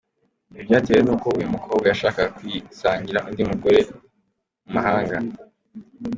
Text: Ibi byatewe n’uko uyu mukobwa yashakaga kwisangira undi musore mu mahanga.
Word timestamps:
Ibi 0.51 0.63
byatewe 0.67 1.01
n’uko 1.03 1.27
uyu 1.37 1.53
mukobwa 1.53 1.85
yashakaga 1.87 2.35
kwisangira 2.37 3.25
undi 3.27 3.41
musore 3.49 3.79
mu 4.65 4.69
mahanga. 4.75 5.15